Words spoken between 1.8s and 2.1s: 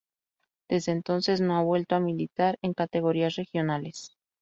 a